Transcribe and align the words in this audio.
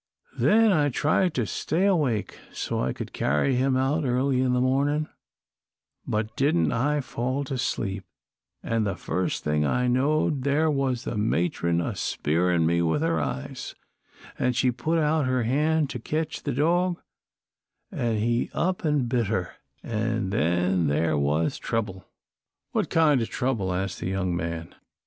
Then 0.39 0.71
I 0.71 0.89
tried 0.89 1.35
to 1.35 1.45
stay 1.45 1.85
awake, 1.85 2.39
so 2.51 2.79
I 2.81 2.91
could 2.91 3.13
carry 3.13 3.55
him 3.55 3.77
out 3.77 4.03
early 4.03 4.41
in 4.41 4.53
the 4.53 4.59
mornin', 4.59 5.07
but 6.07 6.35
didn't 6.35 6.71
I 6.71 7.01
fall 7.01 7.43
to 7.43 7.55
sleep, 7.59 8.03
an' 8.63 8.83
the 8.83 8.95
first 8.95 9.43
thing 9.43 9.63
I 9.63 9.87
knowed 9.87 10.41
there 10.41 10.71
was 10.71 11.03
the 11.03 11.15
matron 11.17 11.81
a 11.81 11.95
spearin' 11.95 12.65
me 12.65 12.81
with 12.81 13.03
her 13.03 13.19
eyes, 13.21 13.75
an 14.39 14.53
she 14.53 14.71
put 14.71 14.97
out 14.97 15.27
her 15.27 15.43
hand 15.43 15.87
to 15.91 15.99
ketch 15.99 16.41
the 16.41 16.51
dog, 16.53 16.99
an' 17.91 18.15
he 18.15 18.49
up 18.55 18.83
an' 18.83 19.05
bit 19.05 19.27
her, 19.27 19.53
an' 19.83 20.31
then 20.31 20.87
there 20.87 21.15
was 21.15 21.59
trouble." 21.59 22.07
"What 22.71 22.89
kind 22.89 23.21
of 23.21 23.29
trouble?" 23.29 23.71
asked 23.71 23.99
the 23.99 24.09
young 24.09 24.35
man. 24.35 24.73